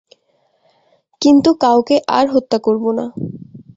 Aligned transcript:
কিন্তু 1.21 1.49
কাউকে 1.61 1.95
আর 2.09 2.25
হত্যা 2.29 2.57
করব 2.57 2.83
না। 2.91 3.05